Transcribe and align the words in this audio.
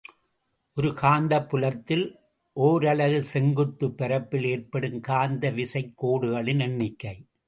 ஒரு 0.75 0.89
காந்தப் 0.89 1.47
புலத்தில் 1.47 2.19
ஒரலகு 2.53 3.21
செங்குத்துப் 3.21 3.97
பரப்பில் 3.97 4.43
ஏற்படும் 4.43 4.99
காந்த 4.99 5.51
விசைக் 5.51 5.93
கோடுகளின் 6.03 6.59
எண்ணிக்கை. 6.59 7.15